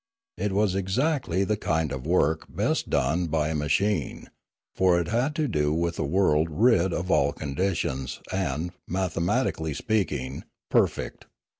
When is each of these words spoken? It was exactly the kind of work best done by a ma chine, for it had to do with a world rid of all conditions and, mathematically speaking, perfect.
It 0.39 0.51
was 0.51 0.73
exactly 0.73 1.43
the 1.43 1.55
kind 1.57 1.91
of 1.91 2.07
work 2.07 2.45
best 2.49 2.89
done 2.89 3.27
by 3.27 3.49
a 3.49 3.53
ma 3.53 3.67
chine, 3.67 4.31
for 4.73 4.99
it 4.99 5.09
had 5.09 5.35
to 5.35 5.47
do 5.47 5.71
with 5.75 5.99
a 5.99 6.03
world 6.03 6.47
rid 6.49 6.91
of 6.91 7.11
all 7.11 7.31
conditions 7.31 8.19
and, 8.33 8.71
mathematically 8.87 9.75
speaking, 9.75 10.43
perfect. 10.71 11.25